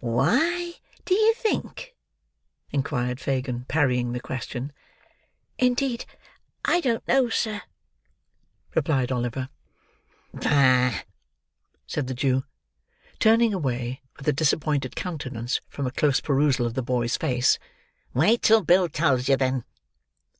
[0.00, 0.72] "Why,
[1.04, 1.94] do you think?"
[2.72, 4.72] inquired Fagin, parrying the question.
[5.56, 6.04] "Indeed
[6.64, 7.62] I don't know, sir,"
[8.74, 9.50] replied Oliver.
[10.34, 11.02] "Bah!"
[11.86, 12.42] said the Jew,
[13.20, 17.60] turning away with a disappointed countenance from a close perusal of the boy's face.
[18.12, 19.62] "Wait till Bill tells you, then."